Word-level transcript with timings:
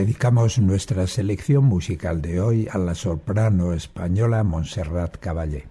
Dedicamos 0.00 0.58
nuestra 0.58 1.06
selección 1.06 1.64
musical 1.64 2.22
de 2.22 2.40
hoy 2.40 2.66
a 2.72 2.78
la 2.78 2.94
soprano 2.94 3.74
española 3.74 4.42
Montserrat 4.42 5.18
Caballé. 5.18 5.68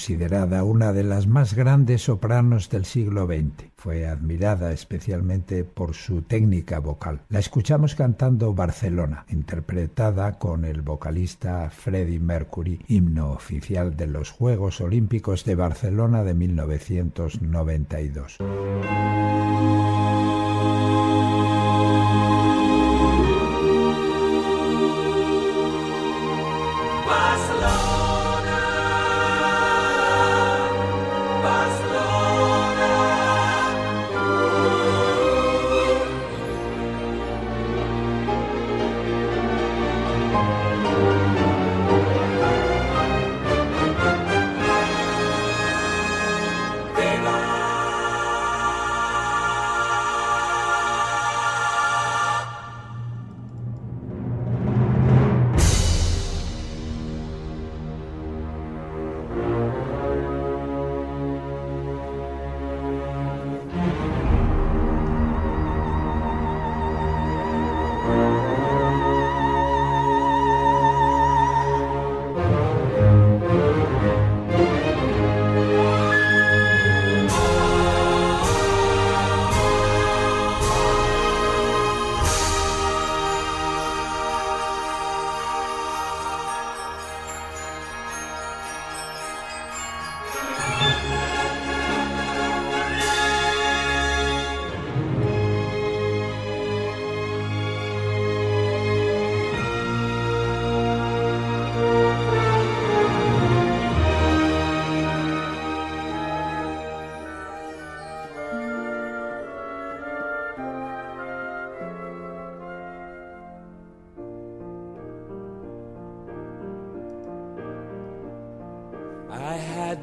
Considerada 0.00 0.64
una 0.64 0.94
de 0.94 1.04
las 1.04 1.26
más 1.26 1.52
grandes 1.52 2.04
sopranos 2.04 2.70
del 2.70 2.86
siglo 2.86 3.26
XX. 3.26 3.68
Fue 3.76 4.06
admirada 4.06 4.72
especialmente 4.72 5.62
por 5.62 5.92
su 5.92 6.22
técnica 6.22 6.78
vocal. 6.78 7.20
La 7.28 7.38
escuchamos 7.38 7.94
cantando 7.94 8.54
Barcelona, 8.54 9.26
interpretada 9.28 10.38
con 10.38 10.64
el 10.64 10.80
vocalista 10.80 11.68
Freddie 11.68 12.18
Mercury, 12.18 12.80
himno 12.88 13.32
oficial 13.32 13.94
de 13.94 14.06
los 14.06 14.30
Juegos 14.30 14.80
Olímpicos 14.80 15.44
de 15.44 15.54
Barcelona 15.54 16.24
de 16.24 16.32
1992. 16.32 18.38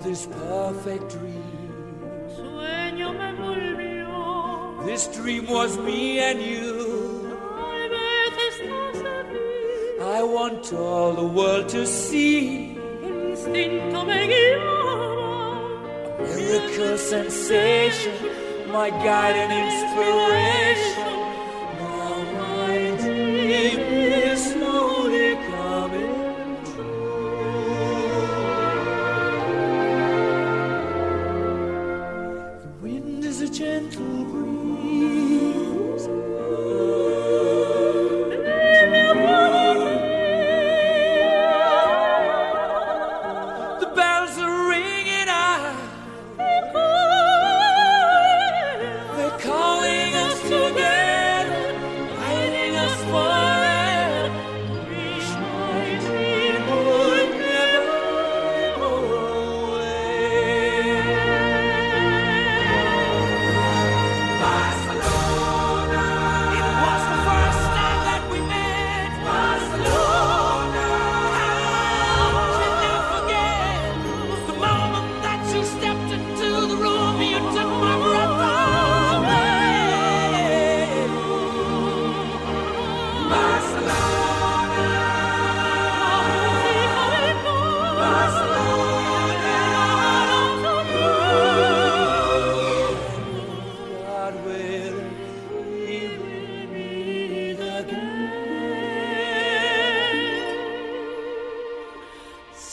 This 0.01 0.25
perfect 0.27 1.09
dream. 1.09 1.43
Sueño 2.35 3.13
me 3.13 3.31
volvió. 3.39 4.85
This 4.85 5.07
dream 5.07 5.47
was 5.47 5.77
me 5.77 6.19
and 6.19 6.41
you. 6.41 7.07
I 10.17 10.23
want 10.23 10.73
all 10.73 11.13
the 11.13 11.25
world 11.25 11.69
to 11.69 11.85
see. 11.85 12.77
instinto 13.03 14.05
me 14.05 14.27
guiaba. 14.31 14.77
A 16.19 16.35
miracle 16.35 16.97
sensation, 16.97 18.15
my 18.71 18.89
guide 18.89 19.35
and 19.43 19.51
inspiration. 19.65 21.36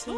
Let 0.07 0.13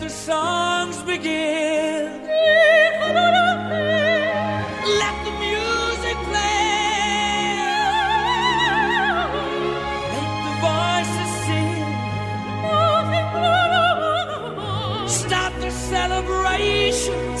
the 0.00 0.08
songs 0.08 1.00
begin. 1.02 2.22
Let 5.02 5.24
the 5.24 5.30
music 5.38 6.16
play. 6.30 7.58
Let 10.18 10.30
the 10.46 10.54
voices 10.66 11.32
sing. 11.46 11.86
Start 15.06 15.52
the 15.60 15.70
celebrations. 15.70 17.40